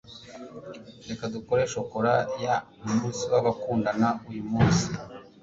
[1.07, 2.13] reka dukore shokora
[2.43, 2.55] ya
[2.85, 4.85] umunsi w'abakundana uyu munsi